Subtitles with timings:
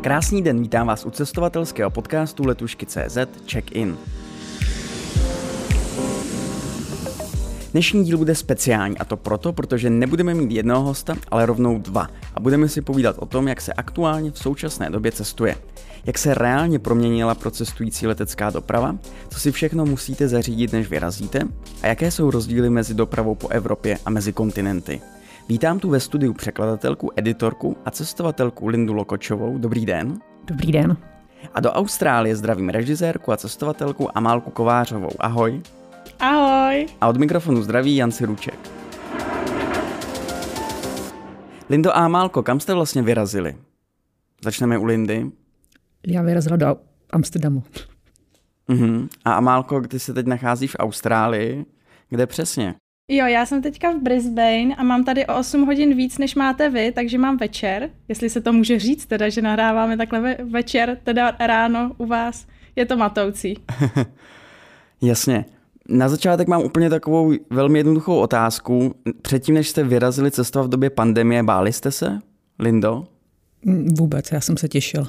[0.00, 3.18] Krásný den, vítám vás u cestovatelského podcastu Letušky.cz
[3.52, 3.96] Check-in.
[7.72, 12.08] Dnešní díl bude speciální a to proto, protože nebudeme mít jednoho hosta, ale rovnou dva
[12.34, 15.56] a budeme si povídat o tom, jak se aktuálně v současné době cestuje.
[16.06, 21.40] Jak se reálně proměnila pro cestující letecká doprava, co si všechno musíte zařídit, než vyrazíte
[21.82, 25.00] a jaké jsou rozdíly mezi dopravou po Evropě a mezi kontinenty.
[25.48, 29.58] Vítám tu ve studiu překladatelku, editorku a cestovatelku Lindu Lokočovou.
[29.58, 30.18] Dobrý den.
[30.44, 30.96] Dobrý den.
[31.54, 35.10] A do Austrálie zdravím režisérku a cestovatelku Amálku Kovářovou.
[35.18, 35.62] Ahoj.
[36.18, 36.86] Ahoj.
[37.00, 38.70] A od mikrofonu zdraví Jan Siruček.
[41.70, 43.56] Lindo a Amálko, kam jste vlastně vyrazili?
[44.44, 45.30] Začneme u Lindy.
[46.06, 46.76] Já vyrazila do
[47.10, 47.62] Amsterdamu.
[48.68, 49.08] Uh-huh.
[49.24, 51.66] A Amálko, ty se teď nachází v Austrálii.
[52.08, 52.74] Kde přesně?
[53.10, 56.70] Jo, já jsem teďka v Brisbane a mám tady o 8 hodin víc, než máte
[56.70, 60.98] vy, takže mám večer, jestli se to může říct, teda, že nahráváme takhle ve- večer,
[61.04, 62.46] teda ráno u vás.
[62.76, 63.54] Je to matoucí.
[65.02, 65.44] Jasně.
[65.88, 68.94] Na začátek mám úplně takovou velmi jednoduchou otázku.
[69.22, 72.18] Předtím, než jste vyrazili cestovat v době pandemie, báli jste se,
[72.58, 73.06] Lindo?
[73.64, 75.06] Mm, Vůbec, já jsem se těšil.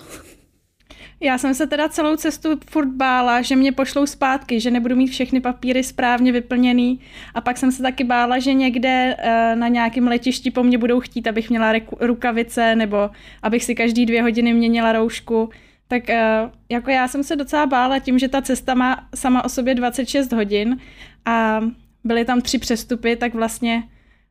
[1.21, 5.07] Já jsem se teda celou cestu furt bála, že mě pošlou zpátky, že nebudu mít
[5.07, 6.99] všechny papíry správně vyplněný
[7.33, 10.99] a pak jsem se taky bála, že někde eh, na nějakém letišti po mně budou
[10.99, 13.09] chtít, abych měla rukavice nebo
[13.43, 15.49] abych si každý dvě hodiny měnila roušku.
[15.87, 19.49] Tak eh, jako já jsem se docela bála tím, že ta cesta má sama o
[19.49, 20.77] sobě 26 hodin
[21.25, 21.61] a
[22.03, 23.83] byly tam tři přestupy, tak vlastně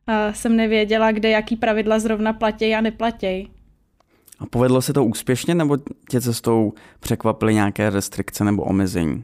[0.07, 3.47] eh, jsem nevěděla, kde jaký pravidla zrovna platěj a neplatěj.
[4.39, 5.77] A povedlo se to úspěšně, nebo
[6.09, 9.23] tě cestou překvapily nějaké restrikce nebo omezení?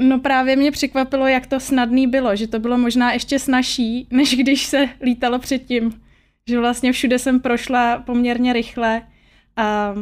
[0.00, 4.36] No právě mě překvapilo, jak to snadný bylo, že to bylo možná ještě snažší, než
[4.36, 6.00] když se lítalo předtím.
[6.48, 9.02] Že vlastně všude jsem prošla poměrně rychle
[9.56, 9.94] a,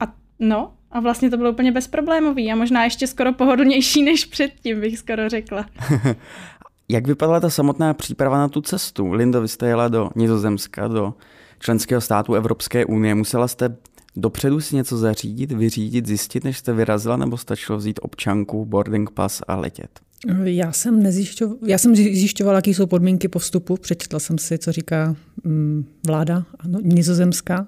[0.00, 4.80] a no, a vlastně to bylo úplně bezproblémový a možná ještě skoro pohodlnější než předtím,
[4.80, 5.66] bych skoro řekla.
[6.92, 9.12] Jak vypadala ta samotná příprava na tu cestu?
[9.12, 11.14] Lindo, vy jste jela do Nizozemska, do
[11.58, 13.14] členského státu Evropské unie.
[13.14, 13.76] Musela jste
[14.16, 19.42] dopředu si něco zařídit, vyřídit, zjistit, než jste vyrazila, nebo stačilo vzít občanku, boarding pass
[19.48, 20.00] a letět?
[20.44, 23.76] Já jsem, nezjišťovala, já jsem zjišťovala, jaké jsou podmínky po vstupu.
[23.76, 27.66] Přečetla jsem si, co říká mm, vláda ano, nizozemská,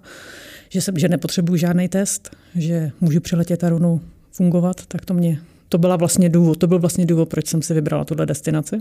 [0.68, 4.86] že, jsem, že nepotřebuji žádný test, že můžu přiletět a rovnou fungovat.
[4.86, 5.40] Tak to mě,
[5.74, 8.76] to byla vlastně důvod, to byl vlastně důvod, proč jsem si vybrala tuhle destinaci.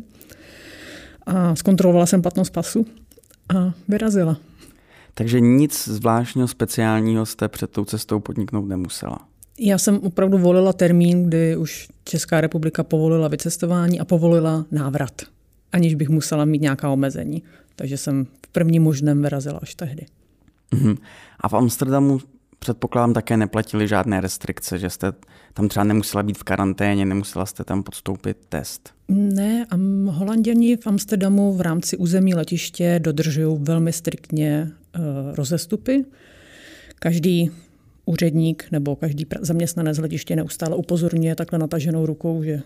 [1.26, 2.86] A zkontrolovala jsem platnost pasu
[3.56, 4.38] a vyrazila.
[5.14, 9.20] Takže nic zvláštního, speciálního jste před tou cestou podniknout nemusela.
[9.60, 15.22] Já jsem opravdu volila termín, kdy už Česká republika povolila vycestování a povolila návrat,
[15.72, 17.44] aniž bych musela mít nějaká omezení.
[17.76, 20.06] Takže jsem v prvním možném vyrazila až tehdy.
[20.72, 20.96] Mhm.
[21.40, 22.20] A v Amsterdamu
[22.64, 25.14] předpokládám také neplatili žádné restrikce, že jste
[25.54, 28.94] tam třeba nemusela být v karanténě, nemusela jste tam podstoupit test.
[29.08, 29.76] Ne, a
[30.12, 36.06] holanděni v Amsterdamu v rámci území letiště dodržují velmi striktně uh, rozestupy.
[37.00, 37.52] Každý
[38.06, 42.62] úředník nebo každý zaměstnanec letiště neustále upozorňuje takhle nataženou rukou, že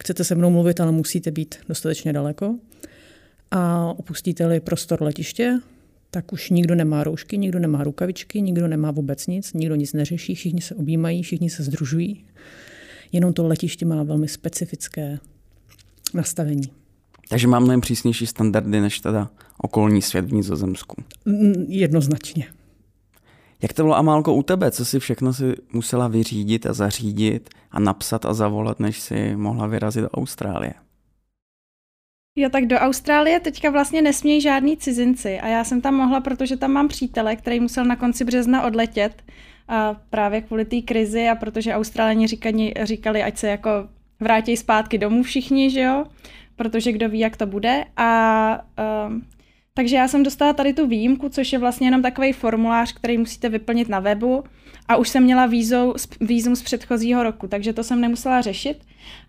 [0.00, 2.54] chcete se mnou mluvit, ale musíte být dostatečně daleko.
[3.50, 5.58] A opustíte-li prostor letiště,
[6.14, 10.34] tak už nikdo nemá roušky, nikdo nemá rukavičky, nikdo nemá vůbec nic, nikdo nic neřeší,
[10.34, 12.24] všichni se objímají, všichni se združují.
[13.12, 15.18] Jenom to letiště má velmi specifické
[16.14, 16.70] nastavení.
[17.28, 21.02] Takže mám mnohem přísnější standardy než teda okolní svět v Nizozemsku.
[21.68, 22.46] Jednoznačně.
[23.62, 24.70] Jak to bylo, Amálko, u tebe?
[24.70, 29.66] Co si všechno si musela vyřídit a zařídit a napsat a zavolat, než si mohla
[29.66, 30.74] vyrazit do Austrálie?
[32.36, 36.56] Jo, tak do Austrálie teďka vlastně nesmějí žádní cizinci a já jsem tam mohla, protože
[36.56, 39.22] tam mám přítele, který musel na konci března odletět
[39.68, 43.70] a právě kvůli té krizi a protože Australani říkali, říkali, ať se jako
[44.20, 46.04] vrátí zpátky domů všichni, že jo,
[46.56, 47.84] protože kdo ví, jak to bude.
[47.96, 48.60] A
[49.06, 49.22] um,
[49.74, 53.48] takže já jsem dostala tady tu výjimku, což je vlastně jenom takový formulář, který musíte
[53.48, 54.44] vyplnit na webu.
[54.88, 55.46] A už jsem měla
[56.20, 58.84] vízum z předchozího roku, takže to jsem nemusela řešit.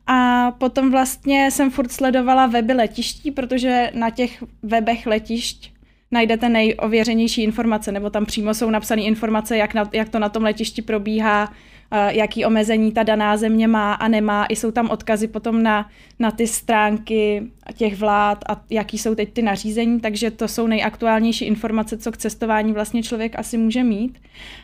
[0.07, 5.72] A potom vlastně jsem furt sledovala weby letiští, protože na těch webech letišť
[6.12, 10.44] najdete nejověřenější informace, nebo tam přímo jsou napsané informace, jak, na, jak to na tom
[10.44, 11.54] letišti probíhá,
[11.95, 14.45] jaký omezení ta daná země má a nemá.
[14.45, 15.89] I jsou tam odkazy potom na,
[16.19, 17.44] na ty stránky
[17.74, 22.18] těch vlád a jaký jsou teď ty nařízení, takže to jsou nejaktuálnější informace, co k
[22.18, 24.19] cestování vlastně člověk asi může mít.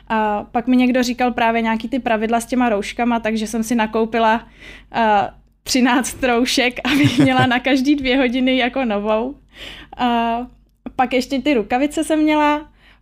[0.08, 3.76] A pak mi někdo říkal právě nějaký ty pravidla s těma rouškama, takže jsem si
[3.76, 4.48] nakoupila
[4.96, 9.28] uh, 13 roušek, abych měla na každý dvě hodiny jako novou.
[9.30, 10.48] Uh,
[10.96, 12.58] pak ještě ty rukavice jsem měla,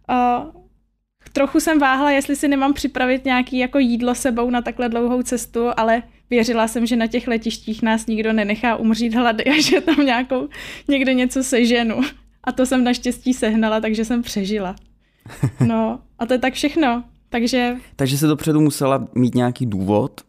[0.09, 0.58] uh,
[1.33, 5.67] trochu jsem váhla, jestli si nemám připravit nějaký jako jídlo sebou na takhle dlouhou cestu,
[5.77, 10.05] ale věřila jsem, že na těch letištích nás nikdo nenechá umřít hlady a že tam
[10.05, 10.49] nějakou
[10.87, 12.01] někde něco seženu.
[12.43, 14.75] A to jsem naštěstí sehnala, takže jsem přežila.
[15.65, 17.03] No a to je tak všechno.
[17.29, 17.75] Takže...
[17.95, 20.21] Takže se dopředu musela mít nějaký důvod,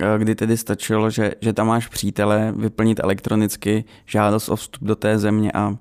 [0.00, 4.96] eh, kdy tedy stačilo, že, že tam máš přítele, vyplnit elektronicky žádost o vstup do
[4.96, 5.76] té země a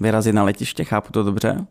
[0.00, 1.66] vyrazit na letiště, chápu to dobře?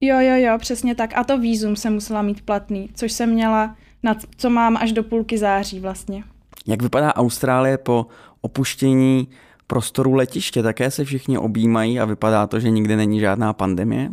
[0.00, 1.16] Jo, jo, jo, přesně tak.
[1.16, 5.02] A to výzum jsem musela mít platný, což jsem měla, na co mám až do
[5.02, 6.24] půlky září vlastně.
[6.66, 8.06] Jak vypadá Austrálie po
[8.40, 9.28] opuštění
[9.66, 10.62] prostoru letiště?
[10.62, 14.10] Také se všichni objímají a vypadá to, že nikdy není žádná pandemie?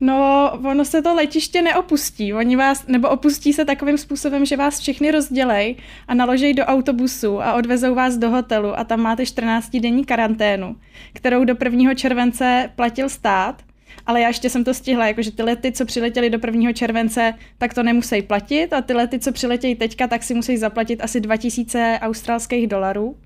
[0.00, 2.34] No, ono se to letiště neopustí.
[2.34, 5.76] Oni vás, nebo opustí se takovým způsobem, že vás všechny rozdělej
[6.08, 10.76] a naložej do autobusu a odvezou vás do hotelu a tam máte 14-denní karanténu,
[11.12, 11.94] kterou do 1.
[11.94, 13.62] července platil stát
[14.06, 16.72] ale já ještě jsem to stihla, jakože ty lety, co přiletěly do 1.
[16.72, 21.00] července, tak to nemusí platit a ty lety, co přiletějí teďka, tak si musí zaplatit
[21.00, 23.16] asi 2000 australských dolarů.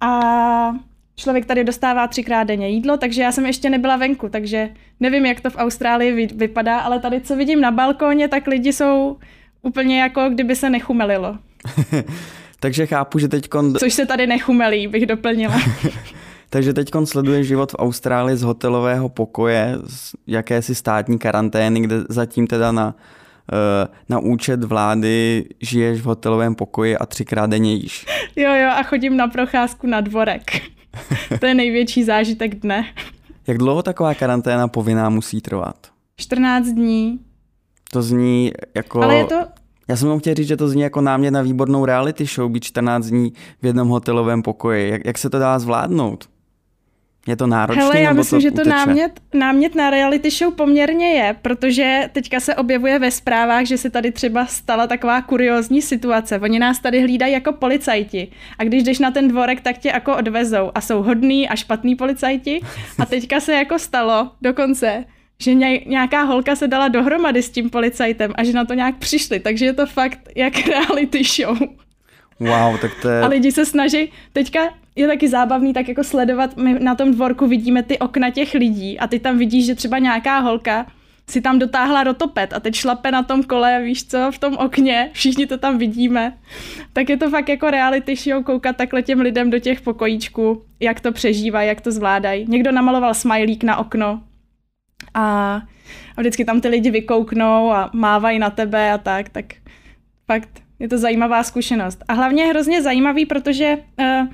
[0.00, 0.72] A
[1.16, 5.40] člověk tady dostává třikrát denně jídlo, takže já jsem ještě nebyla venku, takže nevím, jak
[5.40, 9.18] to v Austrálii vypadá, ale tady, co vidím na balkóně, tak lidi jsou
[9.62, 11.38] úplně jako kdyby se nechumelilo.
[12.60, 13.48] takže chápu, že teď...
[13.78, 15.60] Což se tady nechumelí, bych doplnila.
[16.50, 22.46] Takže teď sleduje život v Austrálii z hotelového pokoje, z jakési státní karantény, kde zatím
[22.46, 22.94] teda na,
[23.52, 28.06] eh, na účet vlády žiješ v hotelovém pokoji a třikrát denně jíš.
[28.36, 30.50] Jo, jo, a chodím na procházku na dvorek.
[31.40, 32.84] to je největší zážitek dne.
[33.46, 35.76] Jak dlouho taková karanténa povinná musí trvat?
[36.16, 37.18] 14 dní.
[37.92, 39.02] To zní jako...
[39.02, 39.44] Ale je to,
[39.88, 42.64] já jsem vám chtěl říct, že to zní jako námět na výbornou reality show, být
[42.64, 44.90] 14 dní v jednom hotelovém pokoji.
[44.90, 46.28] Jak, jak se to dá zvládnout?
[47.28, 47.82] Je to náročné?
[47.82, 52.40] Hele, já myslím, to že to námět, námět na reality show poměrně je, protože teďka
[52.40, 56.40] se objevuje ve zprávách, že se tady třeba stala taková kuriozní situace.
[56.40, 58.28] Oni nás tady hlídají jako policajti
[58.58, 61.96] a když jdeš na ten dvorek, tak tě jako odvezou a jsou hodný a špatný
[61.96, 62.60] policajti.
[62.98, 65.04] A teďka se jako stalo dokonce,
[65.38, 69.40] že nějaká holka se dala dohromady s tím policajtem a že na to nějak přišli,
[69.40, 71.58] takže je to fakt jak reality show.
[72.40, 73.20] Wow, tak to je...
[73.20, 74.60] A lidi se snaží, teďka
[74.98, 78.98] je taky zábavný tak jako sledovat, my na tom dvorku vidíme ty okna těch lidí
[78.98, 80.86] a ty tam vidíš, že třeba nějaká holka
[81.30, 85.10] si tam dotáhla rotopet a teď šlape na tom kole, víš co, v tom okně,
[85.12, 86.38] všichni to tam vidíme.
[86.92, 91.00] Tak je to fakt jako reality show koukat takhle těm lidem do těch pokojíčků, jak
[91.00, 92.46] to přežívají, jak to zvládají.
[92.48, 94.22] Někdo namaloval smajlík na okno
[95.14, 95.54] a,
[96.16, 99.44] a vždycky tam ty lidi vykouknou a mávají na tebe a tak, tak
[100.26, 100.48] fakt
[100.78, 102.04] je to zajímavá zkušenost.
[102.08, 104.26] A hlavně je hrozně zajímavý, protože uh,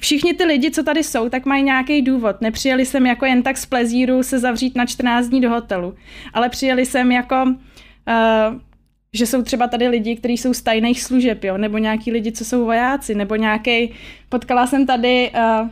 [0.00, 2.40] všichni ty lidi, co tady jsou, tak mají nějaký důvod.
[2.40, 5.94] Nepřijeli jsem jako jen tak z plezíru se zavřít na 14 dní do hotelu,
[6.34, 8.60] ale přijeli jsem jako, uh,
[9.12, 11.58] že jsou třeba tady lidi, kteří jsou z tajných služeb, jo?
[11.58, 13.94] nebo nějaký lidi, co jsou vojáci, nebo nějaký,
[14.28, 15.68] potkala jsem tady uh,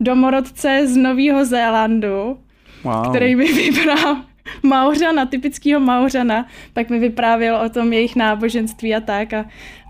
[0.00, 2.38] domorodce z Nového Zélandu,
[2.84, 3.10] wow.
[3.10, 4.16] který mi vybral
[4.62, 9.32] Mauřana, typického Mauřana, tak mi vyprávěl o tom jejich náboženství a tak.
[9.32, 9.44] A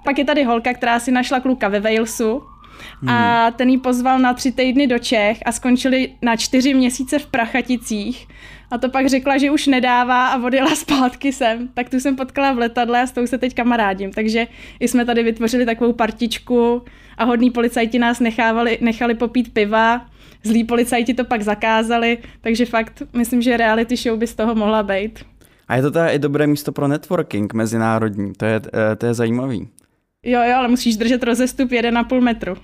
[0.05, 2.43] pak je tady holka, která si našla kluka ve Walesu,
[3.07, 3.53] a hmm.
[3.53, 8.27] ten jí pozval na tři týdny do Čech a skončili na čtyři měsíce v Prachaticích.
[8.71, 11.69] A to pak řekla, že už nedává a odjela zpátky sem.
[11.75, 14.13] Tak tu jsem potkala v letadle a s tou se teď kamarádím.
[14.13, 14.47] Takže
[14.81, 16.83] i jsme tady vytvořili takovou partičku
[17.19, 20.07] a hodní policajti nás nechávali, nechali popít piva.
[20.45, 24.83] Zlí policajti to pak zakázali, takže fakt myslím, že reality show by z toho mohla
[24.83, 25.25] být.
[25.69, 29.15] A je to teda i dobré místo pro networking mezinárodní, to je, eh, to je
[29.15, 29.69] zajímavý.
[30.23, 32.57] Jo, jo, ale musíš držet rozestup 1,5 metru.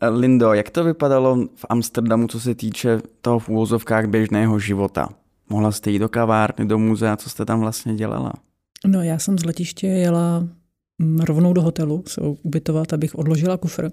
[0.00, 5.08] Eh, Lindo, jak to vypadalo v Amsterdamu, co se týče toho v úvozovkách běžného života?
[5.48, 8.32] Mohla jste jít do kavárny, do muzea, co jste tam vlastně dělala?
[8.86, 10.48] No já jsem z letiště jela
[10.98, 13.90] mm, rovnou do hotelu se ubytovat, abych odložila kufr.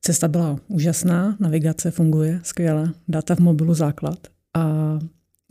[0.00, 4.18] Cesta byla úžasná, navigace funguje skvěle, data v mobilu základ.
[4.54, 4.98] A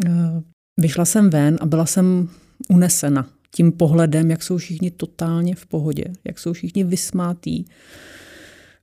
[0.06, 0.42] eh,
[0.78, 2.30] vyšla jsem ven a byla jsem
[2.70, 7.66] unesena tím pohledem, jak jsou všichni totálně v pohodě, jak jsou všichni vysmátí,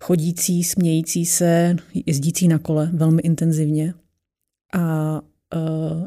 [0.00, 3.94] chodící, smějící se, jezdící na kole velmi intenzivně
[4.74, 5.20] a
[5.54, 6.06] uh,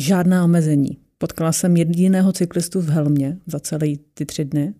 [0.00, 0.98] žádná omezení.
[1.18, 4.74] Potkala jsem jediného cyklistu v Helmě za celé ty tři dny.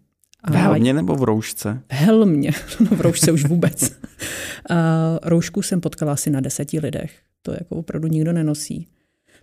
[0.45, 1.83] A v helmě nebo v roušce?
[1.89, 3.93] V helmě, no v roušce už vůbec.
[4.71, 7.13] a roušku jsem potkala asi na deseti lidech.
[7.43, 8.89] To jako opravdu nikdo nenosí.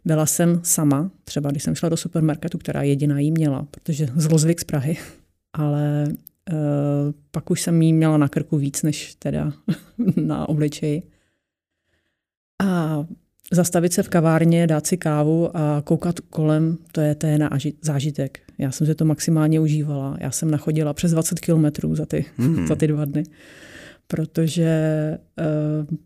[0.05, 4.59] Byla jsem sama, třeba když jsem šla do supermarketu, která jediná jí měla, protože zlozvyk
[4.59, 4.97] z Prahy,
[5.53, 6.55] ale uh,
[7.31, 9.53] pak už jsem jí měla na krku víc, než teda
[10.15, 11.03] na obličeji.
[12.63, 13.05] A
[13.51, 17.49] zastavit se v kavárně, dát si kávu a koukat kolem, to je, na
[17.81, 18.39] zážitek.
[18.57, 20.17] Já jsem si to maximálně užívala.
[20.19, 22.67] Já jsem nachodila přes 20 kilometrů za ty, hmm.
[22.67, 23.23] za ty dva dny,
[24.07, 24.77] protože
[25.89, 25.97] uh,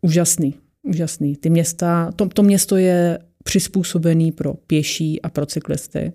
[0.00, 1.36] úžasný, úžasný.
[1.36, 6.12] Ty města, to, to město je přizpůsobený pro pěší a pro cyklisty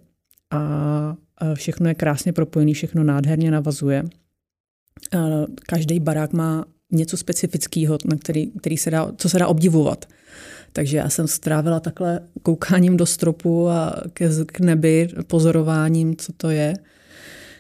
[0.52, 1.16] a
[1.54, 4.04] všechno je krásně propojené, všechno nádherně navazuje.
[5.66, 10.06] Každý barák má něco specifického, na který, který se dá, co se dá obdivovat.
[10.74, 16.50] Takže já jsem strávila takhle koukáním do stropu a k, k nebi, pozorováním, co to
[16.50, 16.74] je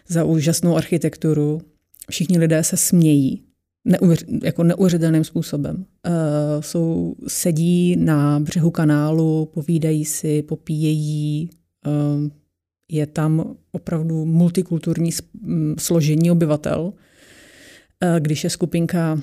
[0.08, 1.62] za úžasnou architekturu.
[2.10, 3.44] Všichni lidé se smějí,
[3.88, 5.76] neuvěř, jako neuvěřitelným způsobem.
[6.08, 6.14] Uh,
[6.60, 11.50] jsou, sedí na břehu kanálu, povídají si, popíjejí.
[11.88, 12.30] Uh,
[12.92, 15.12] je tam opravdu multikulturní
[15.80, 16.82] složení obyvatel.
[16.82, 19.22] Uh, když je skupinka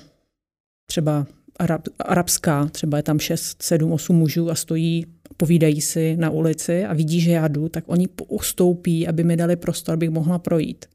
[0.87, 1.27] třeba
[1.59, 5.07] arab, arabská, třeba je tam 6, 7, 8 mužů a stojí,
[5.37, 9.57] povídají si na ulici a vidí, že já jdu, tak oni ustoupí, aby mi dali
[9.57, 10.87] prostor, abych mohla projít.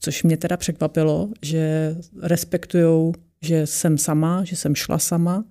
[0.00, 3.12] Což mě teda překvapilo, že respektují,
[3.42, 5.44] že jsem sama, že jsem šla sama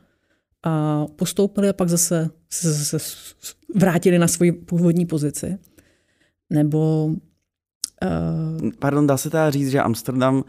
[0.64, 2.98] a postoupili a pak zase se
[3.76, 5.58] vrátili na svoji původní pozici.
[6.50, 7.06] Nebo...
[7.06, 8.70] Uh...
[8.80, 10.44] Pardon, dá se teda říct, že Amsterdam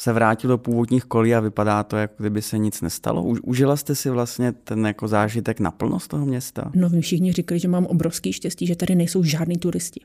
[0.00, 3.22] se vrátil do původních kolí a vypadá to, jako kdyby se nic nestalo.
[3.22, 6.70] užila jste si vlastně ten jako zážitek naplno z toho města?
[6.74, 10.00] No, všichni říkali, že mám obrovský štěstí, že tady nejsou žádní turisti.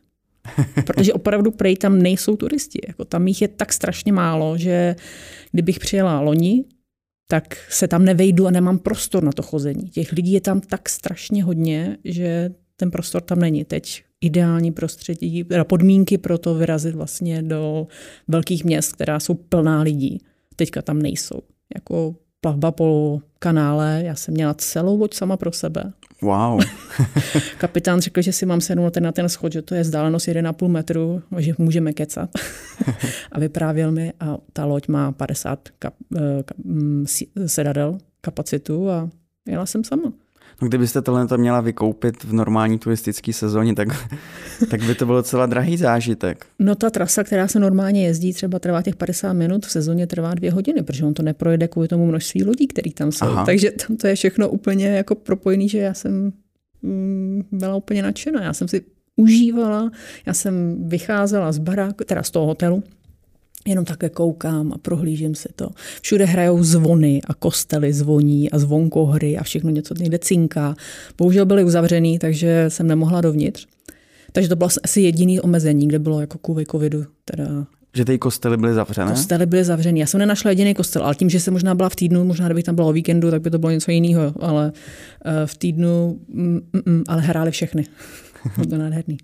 [0.85, 2.79] Protože opravdu prej tam nejsou turisti.
[2.87, 4.95] Jako tam jich je tak strašně málo, že
[5.51, 6.63] kdybych přijela loni,
[7.27, 9.89] tak se tam nevejdu a nemám prostor na to chození.
[9.89, 13.65] Těch lidí je tam tak strašně hodně, že ten prostor tam není.
[13.65, 17.87] Teď ideální prostředí, podmínky pro to vyrazit vlastně do
[18.27, 20.21] velkých měst, která jsou plná lidí.
[20.55, 21.41] Teďka tam nejsou.
[21.75, 25.93] Jako plavba po kanále, já jsem měla celou loď sama pro sebe.
[26.25, 26.62] Wow.
[27.58, 31.22] Kapitán řekl, že si mám sednout na ten schod, že to je vzdálenost 1,5 metru,
[31.38, 32.29] že můžeme kecat.
[33.32, 37.05] a vyprávěl mi, a ta loď má 50 kap, eh, kap, mm,
[37.46, 39.10] sedadel kapacitu a
[39.48, 40.13] jela jsem sama.
[40.61, 43.87] No, kdybyste tohle to měla vykoupit v normální turistické sezóně, tak,
[44.69, 46.45] tak by to bylo docela drahý zážitek.
[46.59, 50.33] No ta trasa, která se normálně jezdí, třeba trvá těch 50 minut, v sezóně trvá
[50.33, 53.25] dvě hodiny, protože on to neprojede kvůli tomu množství lidí, který tam jsou.
[53.25, 53.45] Aha.
[53.45, 56.33] Takže tam to je všechno úplně jako propojený, že já jsem
[56.81, 58.43] mm, byla úplně nadšená.
[58.43, 58.81] Já jsem si
[59.15, 59.91] užívala,
[60.25, 62.83] já jsem vycházela z baráku, teda z toho hotelu,
[63.67, 65.69] Jenom také koukám a prohlížím si to.
[66.01, 70.75] Všude hrajou zvony a kostely zvoní a zvonkohry a všechno něco někde cinká.
[71.17, 73.67] Bohužel byly uzavřený, takže jsem nemohla dovnitř.
[74.31, 77.05] Takže to bylo asi jediný omezení, kde bylo jako kvůli covidu.
[77.25, 79.12] Teda že ty kostely byly zavřené?
[79.12, 80.00] Kostely byly zavřené.
[80.00, 82.63] Já jsem nenašla jediný kostel, ale tím, že jsem možná byla v týdnu, možná kdybych
[82.63, 86.60] tam byla o víkendu, tak by to bylo něco jiného, ale uh, v týdnu, mm,
[86.74, 87.86] mm, mm, ale hráli všechny.
[88.55, 89.17] bylo to nádherný.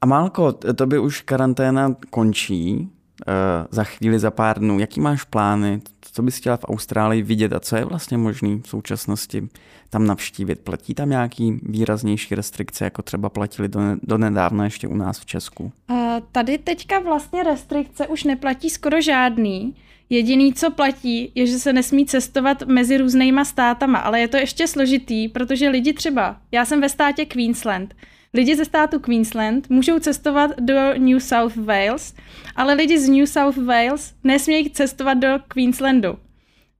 [0.00, 2.88] A Málko, to by už karanténa končí.
[3.28, 4.78] Eh, za chvíli, za pár dnů.
[4.78, 5.80] Jaký máš plány?
[6.12, 9.48] Co bys chtěla v Austrálii vidět a co je vlastně možný v současnosti
[9.90, 10.60] tam navštívit?
[10.60, 13.68] Platí tam nějaký výraznější restrikce, jako třeba platili
[14.02, 15.72] do, nedávna ještě u nás v Česku?
[15.90, 15.98] Uh,
[16.32, 19.74] tady teďka vlastně restrikce už neplatí skoro žádný.
[20.10, 24.68] Jediný, co platí, je, že se nesmí cestovat mezi různýma státama, ale je to ještě
[24.68, 27.94] složitý, protože lidi třeba, já jsem ve státě Queensland,
[28.34, 32.14] Lidi ze státu Queensland můžou cestovat do New South Wales,
[32.56, 36.18] ale lidi z New South Wales nesmějí cestovat do Queenslandu.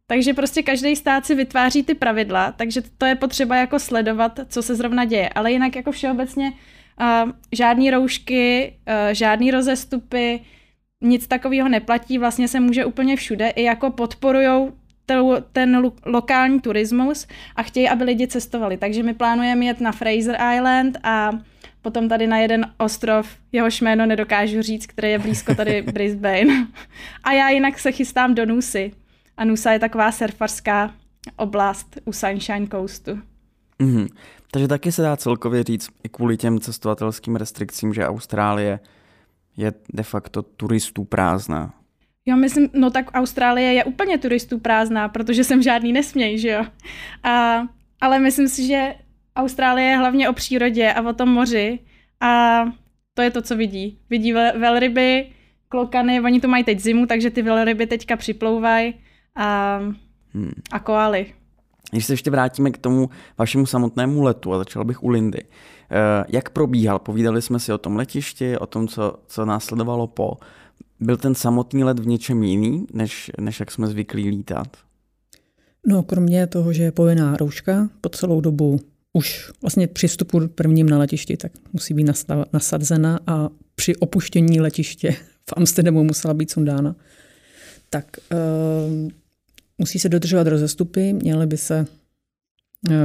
[0.06, 4.62] Takže prostě každý stát si vytváří ty pravidla, takže to je potřeba jako sledovat, co
[4.62, 5.28] se zrovna děje.
[5.28, 10.40] Ale jinak jako všeobecně uh, žádný roušky, uh, žádný rozestupy,
[11.00, 14.72] nic takového neplatí, vlastně se může úplně všude, i jako podporujou
[15.52, 17.26] ten lo- lokální turismus
[17.56, 18.76] a chtějí, aby lidi cestovali.
[18.76, 21.30] Takže my plánujeme jet na Fraser Island a
[21.82, 26.66] potom tady na jeden ostrov, jehož jméno nedokážu říct, který je blízko tady Brisbane.
[27.24, 28.92] A já jinak se chystám do Nusy.
[29.36, 30.94] A Nusa je taková surfařská
[31.36, 33.18] oblast u Sunshine Coastu.
[33.80, 34.08] Mm-hmm.
[34.50, 38.80] Takže taky se dá celkově říct i kvůli těm cestovatelským restrikcím, že Austrálie
[39.56, 41.74] je de facto turistů prázdná.
[42.26, 46.64] Jo, myslím, no tak Austrálie je úplně turistů prázdná, protože jsem žádný nesměj, že jo.
[47.22, 47.62] A,
[48.00, 48.94] ale myslím si, že
[49.36, 51.78] Austrálie je hlavně o přírodě a o tom moři
[52.20, 52.62] a
[53.14, 53.98] to je to, co vidí.
[54.10, 55.26] Vidí velryby,
[55.68, 58.94] klokany, oni tu mají teď zimu, takže ty velryby teďka připlouvají
[59.36, 59.78] a,
[60.34, 60.52] hmm.
[60.72, 61.26] a koaly.
[61.90, 65.42] Když se ještě vrátíme k tomu vašemu samotnému letu a začal bych u Lindy.
[65.90, 66.98] Eh, jak probíhal?
[66.98, 70.36] Povídali jsme si o tom letišti, o tom, co, co následovalo po.
[71.00, 74.76] Byl ten samotný let v něčem jiný, než, než jak jsme zvyklí lítat?
[75.86, 78.80] No, kromě toho, že je povinná rouška po celou dobu
[79.12, 82.10] už vlastně při vstupu prvním na letišti, tak musí být
[82.52, 85.12] nasadzena a při opuštění letiště
[85.50, 86.96] v Amsterdamu musela být sundána.
[87.90, 89.10] Tak uh,
[89.78, 91.86] musí se dodržovat rozestupy, měly by se
[92.90, 92.96] uh,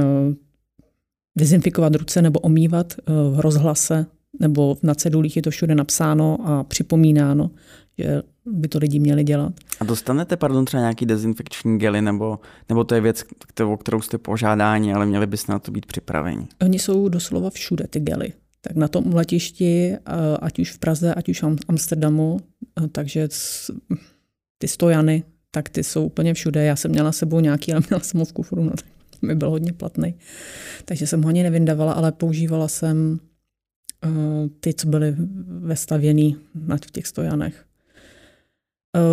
[1.38, 4.06] dezinfikovat ruce nebo omývat uh, v rozhlase
[4.40, 7.50] nebo na cedulích je to všude napsáno a připomínáno,
[7.98, 9.52] že by to lidi měli dělat.
[9.80, 14.18] A dostanete, pardon, třeba nějaký dezinfekční gely, nebo, nebo to je věc, kterou, kterou jste
[14.18, 16.46] požádáni, ale měli byste na to být připraveni?
[16.62, 18.32] Oni jsou doslova všude, ty gely.
[18.60, 19.96] Tak na tom letišti,
[20.42, 22.40] ať už v Praze, ať už v Amsterdamu,
[22.92, 23.28] takže
[24.58, 26.64] ty stojany, tak ty jsou úplně všude.
[26.64, 28.72] Já jsem měla sebou nějaký, ale měla jsem ho v kufru, no,
[29.22, 30.14] mi byl hodně platný.
[30.84, 33.20] Takže jsem ho ani nevyndavala, ale používala jsem
[34.60, 35.14] ty, co byly
[35.46, 36.36] vestavěný
[36.86, 37.64] v těch stojanech.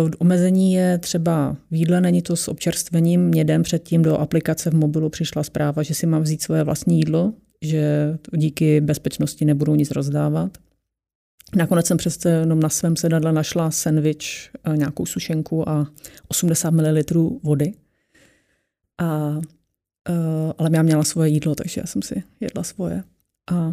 [0.04, 3.20] Uh, omezení je třeba v jídle, není to s občerstvením.
[3.20, 6.98] Mě den předtím do aplikace v mobilu přišla zpráva, že si mám vzít svoje vlastní
[6.98, 10.58] jídlo, že díky bezpečnosti nebudou nic rozdávat.
[11.56, 15.86] Nakonec jsem přece jenom na svém sedadle našla sendvič, nějakou sušenku a
[16.28, 17.02] 80 ml
[17.42, 17.72] vody.
[18.98, 19.40] A,
[20.58, 23.02] ale já měla svoje jídlo, takže já jsem si jedla svoje.
[23.52, 23.72] A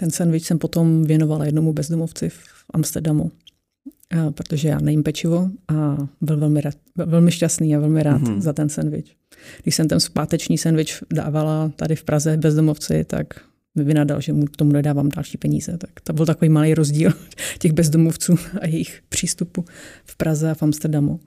[0.00, 5.96] ten sendvič jsem potom věnovala jednomu bezdomovci v Amsterdamu, uh, protože já nejím pečivo a
[6.20, 8.40] byl velmi, rád, velmi šťastný a velmi rád mm-hmm.
[8.40, 9.16] za ten sendvič.
[9.62, 13.26] Když jsem ten zpáteční sendvič dávala tady v Praze bezdomovci, tak
[13.74, 15.78] mi vynadal, že mu k tomu nedávám další peníze.
[15.78, 17.12] Tak to byl takový malý rozdíl
[17.58, 19.64] těch bezdomovců a jejich přístupu
[20.04, 21.20] v Praze a v Amsterdamu.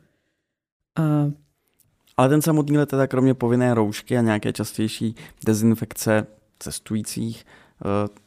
[0.96, 1.32] A
[2.18, 6.28] ale ten samotný let, teda kromě povinné roušky a nějaké častější dezinfekce
[6.60, 8.21] cestujících, eh,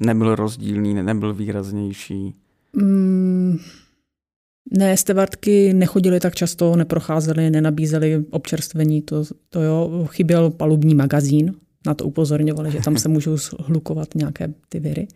[0.00, 2.34] nebyl rozdílný, nebyl výraznější?
[2.76, 3.58] Mm,
[4.78, 11.54] ne, stevartky nechodily tak často, neprocházely, nenabízely občerstvení, to, to jo, chyběl palubní magazín,
[11.86, 15.08] na to upozorňovali, že tam se můžou hlukovat nějaké ty viry,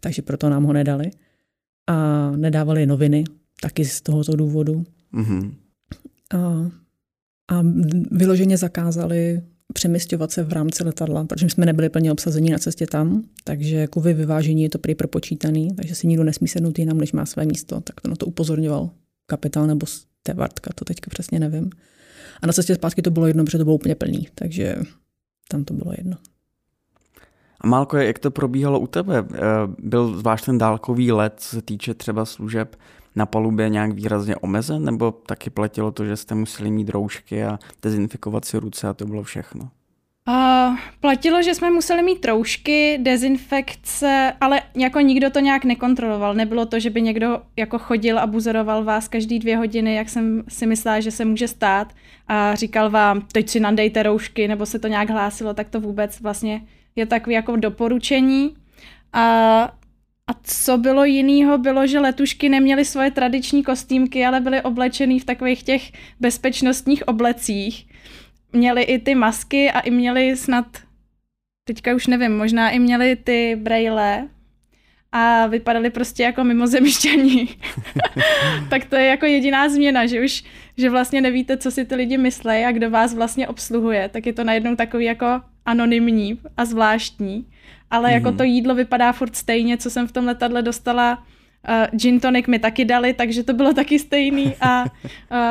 [0.00, 1.10] takže proto nám ho nedali.
[1.86, 3.24] A nedávali noviny,
[3.62, 4.84] taky z tohoto důvodu.
[5.14, 5.54] Mm-hmm.
[6.34, 6.70] A,
[7.48, 7.64] a
[8.10, 13.22] vyloženě zakázali přemysťovat se v rámci letadla, protože jsme nebyli plně obsazení na cestě tam,
[13.44, 17.26] takže kovy vyvážení je to prý propočítaný, takže si nikdo nesmí sednout jinam, než má
[17.26, 17.80] své místo.
[17.80, 18.90] Tak to na to upozorňoval
[19.26, 21.70] kapitál nebo stevartka, to teďka přesně nevím.
[22.42, 24.76] A na cestě zpátky to bylo jedno, protože to bylo úplně plný, takže
[25.48, 26.16] tam to bylo jedno.
[27.60, 29.24] A Málko, jak to probíhalo u tebe?
[29.34, 29.38] Eh,
[29.78, 32.76] byl zvlášť ten dálkový let, co se týče třeba služeb
[33.20, 37.58] na palubě nějak výrazně omezen, nebo taky platilo to, že jste museli mít roušky a
[37.82, 39.68] dezinfikovat si ruce a to bylo všechno?
[40.28, 46.34] Uh, platilo, že jsme museli mít troušky, dezinfekce, ale jako nikdo to nějak nekontroloval.
[46.34, 50.42] Nebylo to, že by někdo jako chodil a buzoroval vás každý dvě hodiny, jak jsem
[50.48, 51.92] si myslela, že se může stát
[52.28, 56.20] a říkal vám, teď si nandejte roušky, nebo se to nějak hlásilo, tak to vůbec
[56.20, 56.62] vlastně
[56.96, 58.56] je takový jako doporučení.
[59.12, 59.79] A,
[60.30, 65.24] a co bylo jiného, bylo, že letušky neměly svoje tradiční kostýmky, ale byly oblečený v
[65.24, 67.86] takových těch bezpečnostních oblecích.
[68.52, 70.66] Měli i ty masky a i měli snad,
[71.68, 74.28] teďka už nevím, možná i měli ty braille
[75.12, 77.48] a vypadali prostě jako mimozemšťani.
[78.70, 80.44] tak to je jako jediná změna, že už,
[80.76, 84.32] že vlastně nevíte, co si ty lidi myslí a kdo vás vlastně obsluhuje, tak je
[84.32, 87.46] to najednou takový jako anonymní a zvláštní.
[87.90, 88.14] Ale mm-hmm.
[88.14, 88.36] jako mhm.
[88.36, 91.22] to jídlo vypadá furt stejně, co jsem v tom letadle dostala.
[91.68, 94.84] Uh, gin tonic mi taky dali, takže to bylo taky stejný a,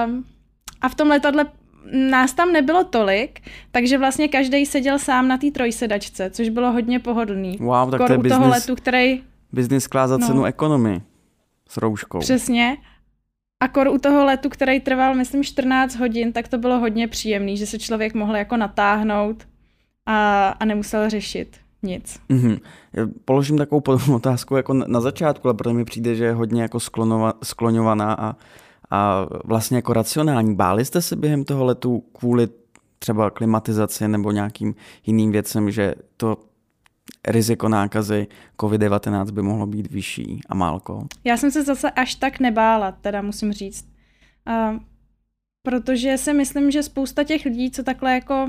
[0.06, 0.26] um,
[0.82, 1.46] a v tom letadle
[1.92, 3.42] nás tam nebylo tolik,
[3.72, 7.58] takže vlastně každý seděl sám na té trojsedačce, což bylo hodně pohodlný.
[7.60, 9.22] Wow, tak to je business, toho letu, který...
[9.54, 11.02] Business class za no, cenu ekonomii
[11.70, 12.20] s rouškou.
[12.20, 12.78] Přesně.
[13.60, 17.58] A kor u toho letu, který trval, myslím, 14 hodin, tak to bylo hodně příjemný,
[17.58, 19.48] že se člověk mohl jako natáhnout
[20.06, 22.20] a, a nemusel řešit nic.
[22.30, 22.60] Mm-hmm.
[23.26, 26.62] Položím takovou podobnou otázku jako na, na začátku, ale protože mi přijde, že je hodně
[26.62, 28.36] jako sklonova, skloňovaná a
[28.92, 30.56] a vlastně jako racionální.
[30.56, 32.48] Báli jste se během toho letu kvůli
[33.00, 36.38] třeba klimatizaci nebo nějakým jiným věcem, že to
[37.28, 41.08] riziko nákazy COVID-19 by mohlo být vyšší a málko?
[41.24, 43.88] Já jsem se zase až tak nebála, teda musím říct.
[44.48, 44.80] Uh,
[45.64, 48.48] protože si myslím, že spousta těch lidí, co takhle jako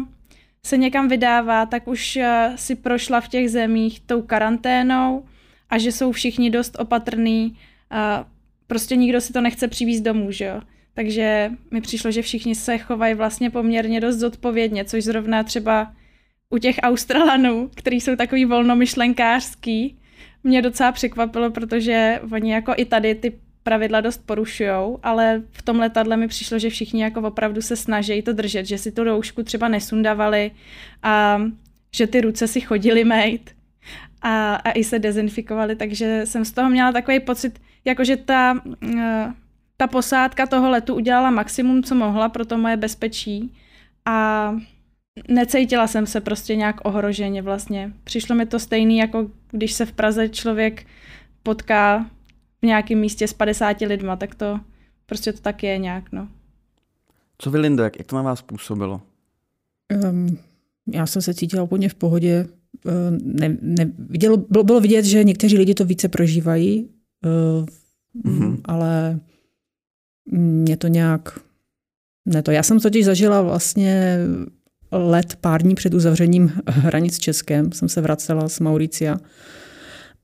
[0.67, 5.25] se někam vydává, tak už uh, si prošla v těch zemích tou karanténou
[5.71, 7.59] a že jsou všichni dost opatrní.
[7.93, 8.27] Uh,
[8.67, 10.61] prostě nikdo si to nechce přivízt domů, že jo.
[10.95, 15.93] Takže mi přišlo, že všichni se chovají vlastně poměrně dost zodpovědně, což zrovna třeba
[16.51, 19.97] u těch Australanů, kteří jsou takový volnomyšlenkářský,
[20.45, 25.79] mě docela překvapilo, protože oni jako i tady ty pravidla dost porušujou, ale v tom
[25.79, 29.43] letadle mi přišlo, že všichni jako opravdu se snaží to držet, že si tu roušku
[29.43, 30.51] třeba nesundavali
[31.03, 31.43] a
[31.95, 33.55] že ty ruce si chodili mejt
[34.23, 38.61] a, a i se dezinfikovali, takže jsem z toho měla takový pocit, jakože ta,
[38.99, 39.33] eh,
[39.77, 43.55] ta posádka toho letu udělala maximum, co mohla pro to moje bezpečí
[44.05, 44.55] a
[45.29, 47.93] necítila jsem se prostě nějak ohroženě vlastně.
[48.05, 50.87] Přišlo mi to stejný, jako když se v Praze člověk
[51.43, 52.11] potká
[52.63, 54.61] v nějakém místě s 50 lidma, tak to
[55.07, 56.29] prostě to tak je nějak, no.
[57.39, 59.03] Co vy, Lindo, jak, jak to na vás působilo?
[60.11, 60.39] Um,
[60.93, 62.47] já jsem se cítila úplně v pohodě.
[62.85, 66.89] Uh, ne, ne, vidělo, bylo, bylo vidět, že někteří lidi to více prožívají,
[67.25, 67.67] uh,
[68.25, 68.61] mm-hmm.
[68.65, 69.21] ale
[70.33, 71.39] mě to nějak...
[72.27, 72.51] Ne to.
[72.51, 74.19] Já jsem totiž zažila vlastně
[74.93, 77.73] let pár dní před uzavřením hranic s Českem.
[77.73, 79.19] Jsem se vracela z Mauricia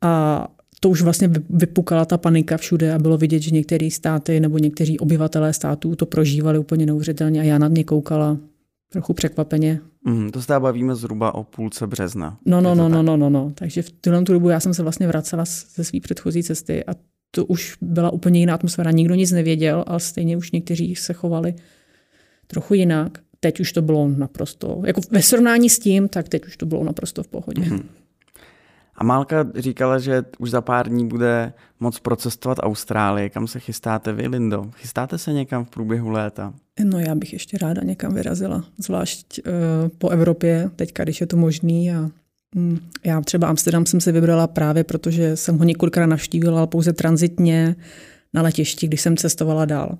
[0.02, 0.46] a
[0.80, 4.98] to už vlastně vypukala ta panika všude a bylo vidět, že některé státy nebo někteří
[4.98, 8.36] obyvatelé států to prožívali úplně neuvěřitelně a já nad mě koukala
[8.92, 9.80] trochu překvapeně.
[10.04, 12.38] Mm, to se bavíme zhruba o půlce března.
[12.46, 13.52] No, no, no, no, no, no, no.
[13.54, 16.94] Takže v tuhle tu dobu já jsem se vlastně vracela ze své předchozí cesty a
[17.30, 18.90] to už byla úplně jiná atmosféra.
[18.90, 21.54] Nikdo nic nevěděl, ale stejně už někteří se chovali
[22.46, 23.18] trochu jinak.
[23.46, 26.84] Teď už to bylo naprosto, jako ve srovnání s tím, tak teď už to bylo
[26.84, 27.62] naprosto v pohodě.
[27.62, 27.82] Mm-hmm.
[28.94, 33.30] A Málka říkala, že už za pár dní bude moc procestovat Austrálii.
[33.30, 34.70] Kam se chystáte vy, Lindo?
[34.76, 36.54] Chystáte se někam v průběhu léta?
[36.84, 39.52] No já bych ještě ráda někam vyrazila, zvlášť uh,
[39.98, 41.92] po Evropě, teďka, když je to možný.
[41.92, 42.10] A,
[42.56, 46.92] um, já třeba Amsterdam jsem si vybrala právě, protože jsem ho několikrát navštívila, ale pouze
[46.92, 47.76] transitně
[48.34, 49.98] na letišti, když jsem cestovala dál.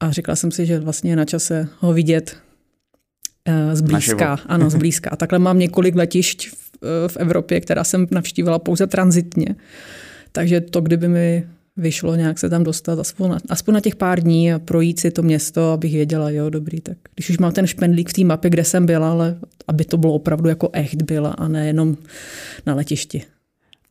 [0.00, 2.36] A říkala jsem si, že vlastně je na čase ho vidět
[3.72, 4.38] zblízka.
[4.46, 5.10] Ano, zblízka.
[5.10, 9.46] A takhle mám několik letišť v, uh, v Evropě, která jsem navštívila pouze transitně.
[10.32, 14.20] Takže to, kdyby mi vyšlo nějak se tam dostat aspoň na, aspoň na těch pár
[14.20, 17.66] dní a projít si to město, abych věděla, jo, dobrý, tak když už mám ten
[17.66, 19.36] špendlík v té mapě, kde jsem byla, ale
[19.68, 21.96] aby to bylo opravdu jako echt byla a ne jenom
[22.66, 23.22] na letišti.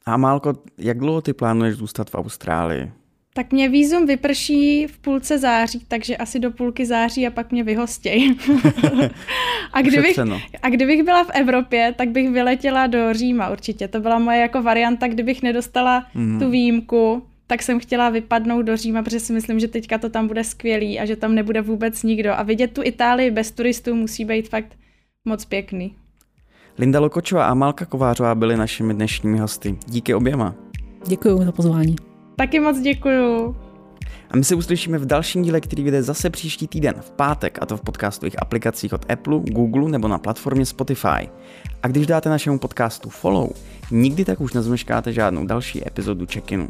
[0.06, 2.92] A Málko, jak dlouho ty plánuješ zůstat v Austrálii?
[3.34, 7.64] Tak mě výzum vyprší v půlce září, takže asi do půlky září a pak mě
[7.64, 8.36] vyhostěj.
[9.74, 10.20] a, kdybych,
[10.62, 13.88] a kdybych byla v Evropě, tak bych vyletěla do Říma určitě.
[13.88, 16.40] To byla moje jako varianta, kdybych nedostala mm.
[16.40, 20.28] tu výjimku, tak jsem chtěla vypadnout do Říma, protože si myslím, že teďka to tam
[20.28, 22.34] bude skvělý a že tam nebude vůbec nikdo.
[22.34, 24.78] A vidět tu Itálii bez turistů musí být fakt
[25.26, 25.96] moc pěkný.
[26.78, 29.78] Linda Lokočová a Malka Kovářová byly našimi dnešními hosty.
[29.88, 30.56] Díky oběma.
[31.08, 32.09] Děkuji za pozvání.
[32.40, 33.56] Taky moc děkuju.
[34.32, 37.66] A my se uslyšíme v dalším díle, který vyjde zase příští týden v pátek, a
[37.66, 41.30] to v podcastových aplikacích od Apple, Google nebo na platformě Spotify.
[41.84, 43.50] A když dáte našemu podcastu follow,
[43.92, 46.70] nikdy tak už nezmeškáte žádnou další epizodu check-inu.